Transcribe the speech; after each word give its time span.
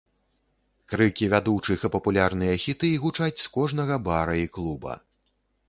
Крыкі 0.93 1.27
вядучых 1.33 1.79
і 1.89 1.91
папулярныя 1.97 2.57
хіты 2.65 2.91
гучаць 3.05 3.39
з 3.45 3.55
кожнага 3.59 4.01
бара 4.11 4.35
і 4.49 4.51
клуба. 4.59 5.01